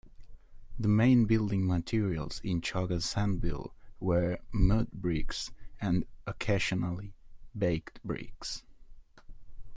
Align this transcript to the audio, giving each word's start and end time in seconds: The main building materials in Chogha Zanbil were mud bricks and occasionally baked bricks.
The 0.79 0.87
main 0.87 1.25
building 1.25 1.67
materials 1.67 2.41
in 2.43 2.61
Chogha 2.61 2.99
Zanbil 2.99 3.69
were 3.99 4.39
mud 4.51 4.89
bricks 4.91 5.51
and 5.79 6.07
occasionally 6.25 7.13
baked 7.55 8.01
bricks. 8.03 8.63